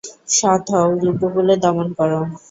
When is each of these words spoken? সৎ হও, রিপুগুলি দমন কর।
সৎ 0.31 0.63
হও, 0.73 0.89
রিপুগুলি 1.03 1.55
দমন 1.63 1.87
কর। 1.97 2.11